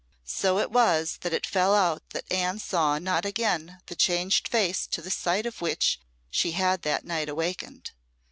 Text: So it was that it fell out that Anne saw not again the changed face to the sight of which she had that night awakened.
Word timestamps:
So 0.25 0.57
it 0.57 0.71
was 0.71 1.17
that 1.21 1.31
it 1.31 1.45
fell 1.45 1.75
out 1.75 2.01
that 2.09 2.25
Anne 2.31 2.57
saw 2.57 2.97
not 2.97 3.23
again 3.23 3.81
the 3.85 3.95
changed 3.95 4.47
face 4.47 4.87
to 4.87 4.99
the 4.99 5.11
sight 5.11 5.45
of 5.45 5.61
which 5.61 5.99
she 6.31 6.53
had 6.53 6.81
that 6.81 7.05
night 7.05 7.29
awakened. 7.29 7.91